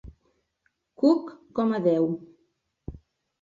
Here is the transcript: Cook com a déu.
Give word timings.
Cook 1.01 1.29
com 1.59 1.75
a 1.77 1.83
déu. 1.89 2.09